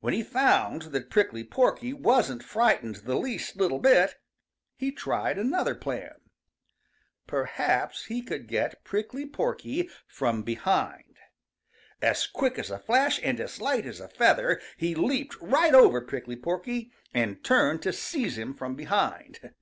When 0.00 0.12
he 0.12 0.22
found 0.22 0.82
that 0.82 1.08
Prickly 1.08 1.42
Porky 1.44 1.94
wasn't 1.94 2.42
frightened 2.42 2.96
the 2.96 3.16
least 3.16 3.56
little 3.56 3.78
bit, 3.78 4.16
he 4.76 4.92
tried 4.92 5.38
another 5.38 5.74
plan. 5.74 6.12
Perhaps 7.26 8.04
he 8.04 8.20
could 8.20 8.48
get 8.48 8.84
Prickly 8.84 9.24
Porky 9.24 9.88
from 10.06 10.42
behind. 10.42 11.16
As 12.02 12.26
quick 12.26 12.58
as 12.58 12.70
a 12.70 12.78
flash 12.80 13.18
and 13.22 13.40
as 13.40 13.62
light 13.62 13.86
as 13.86 13.98
a 13.98 14.08
feather, 14.08 14.60
he 14.76 14.94
leaped 14.94 15.40
right 15.40 15.72
over 15.72 16.02
Prickly 16.02 16.36
Porky 16.36 16.92
and 17.14 17.42
turned 17.42 17.80
to 17.80 17.94
seize 17.94 18.36
him 18.36 18.52
from 18.52 18.76
behind. 18.76 19.54